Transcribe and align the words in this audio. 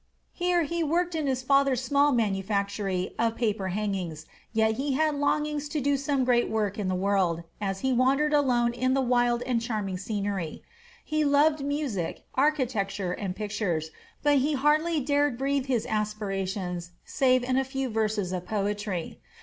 Here 0.33 0.63
he 0.63 0.83
worked 0.83 1.13
in 1.13 1.27
his 1.27 1.43
father's 1.43 1.83
small 1.83 2.11
manufactory 2.11 3.13
of 3.19 3.35
paper 3.35 3.67
hangings; 3.67 4.25
yet 4.51 4.77
he 4.77 4.93
had 4.93 5.13
longings 5.13 5.69
to 5.69 5.79
do 5.79 5.95
some 5.95 6.23
great 6.25 6.49
work 6.49 6.79
in 6.79 6.87
the 6.87 6.95
world, 6.95 7.43
as 7.61 7.81
he 7.81 7.93
wandered 7.93 8.33
alone 8.33 8.73
in 8.73 8.95
the 8.95 9.01
wild 9.01 9.43
and 9.43 9.61
charming 9.61 9.99
scenery. 9.99 10.63
He 11.05 11.23
loved 11.23 11.63
music, 11.63 12.25
architecture, 12.33 13.11
and 13.11 13.35
pictures, 13.35 13.91
but 14.23 14.39
he 14.39 14.53
hardly 14.53 15.01
dared 15.01 15.37
breathe 15.37 15.67
his 15.67 15.85
aspirations 15.85 16.93
save 17.05 17.43
in 17.43 17.55
a 17.55 17.63
few 17.63 17.87
verses 17.87 18.31
of 18.33 18.47
poetry. 18.47 19.21